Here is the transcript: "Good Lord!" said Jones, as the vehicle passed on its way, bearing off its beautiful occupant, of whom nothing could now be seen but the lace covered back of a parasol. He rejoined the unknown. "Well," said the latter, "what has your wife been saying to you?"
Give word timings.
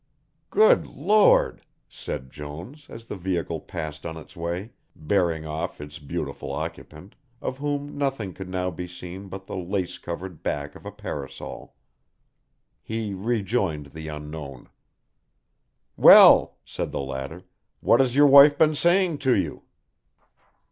"Good 0.49 0.87
Lord!" 0.87 1.61
said 1.87 2.31
Jones, 2.31 2.87
as 2.89 3.05
the 3.05 3.15
vehicle 3.15 3.59
passed 3.59 4.03
on 4.03 4.17
its 4.17 4.35
way, 4.35 4.71
bearing 4.95 5.45
off 5.45 5.79
its 5.79 5.99
beautiful 5.99 6.51
occupant, 6.51 7.13
of 7.39 7.59
whom 7.59 7.99
nothing 7.99 8.33
could 8.33 8.49
now 8.49 8.71
be 8.71 8.87
seen 8.87 9.27
but 9.27 9.45
the 9.45 9.55
lace 9.55 9.99
covered 9.99 10.41
back 10.41 10.73
of 10.73 10.87
a 10.87 10.91
parasol. 10.91 11.75
He 12.81 13.13
rejoined 13.13 13.91
the 13.93 14.07
unknown. 14.07 14.69
"Well," 15.95 16.57
said 16.65 16.91
the 16.91 16.99
latter, 17.01 17.43
"what 17.79 17.99
has 17.99 18.15
your 18.15 18.25
wife 18.25 18.57
been 18.57 18.73
saying 18.73 19.19
to 19.19 19.35
you?" 19.35 19.65